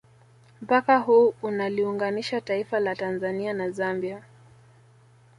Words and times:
Mpaka 0.61 0.97
huu 0.97 1.33
unaliunganisha 1.41 2.41
taifa 2.41 2.79
la 2.79 2.95
Tanzania 2.95 3.53
na 3.53 3.69
Zambia 3.69 4.23